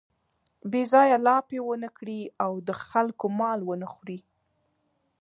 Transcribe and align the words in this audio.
بې 0.71 0.81
ځایه 0.91 1.17
لاپې 1.27 1.57
و 1.63 1.69
نه 1.83 1.89
کړي 1.97 2.21
او 2.43 2.51
د 2.67 2.69
خلکو 2.87 3.25
مال 3.39 3.59
و 3.63 3.69
نه 3.81 3.87
خوري. 3.93 4.19